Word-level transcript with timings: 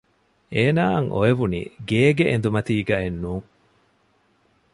އޭނާއަށް 0.53 1.09
އޮވެވުނީ 1.13 1.61
ގޭގެ 1.89 2.25
އެނދުމަތީގައެއް 2.29 3.17
ނޫން 3.23 3.47